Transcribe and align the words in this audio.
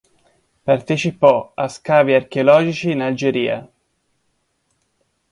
Partecipò 0.65 1.51
a 1.53 1.67
scavi 1.67 2.13
archeologici 2.15 2.89
in 2.89 3.01
Algeria. 3.01 3.69